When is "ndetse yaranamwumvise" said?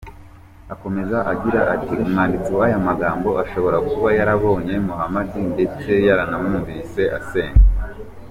5.53-7.01